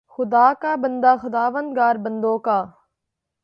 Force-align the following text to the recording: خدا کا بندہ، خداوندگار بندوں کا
خدا 0.09 0.47
کا 0.61 0.75
بندہ، 0.75 1.15
خداوندگار 1.21 1.95
بندوں 1.95 2.37
کا 2.39 2.59